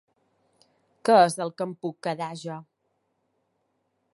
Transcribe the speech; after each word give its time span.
Què 1.09 1.17
és 1.25 1.37
el 1.45 1.53
que 1.61 1.67
em 1.69 1.75
puc 1.85 1.99
quedar 2.07 2.31
jo? 2.45 2.57